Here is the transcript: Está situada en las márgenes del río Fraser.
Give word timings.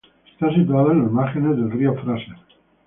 Está 0.33 0.51
situada 0.55 0.93
en 0.93 1.03
las 1.03 1.11
márgenes 1.11 1.55
del 1.57 1.69
río 1.69 1.93
Fraser. 1.93 2.35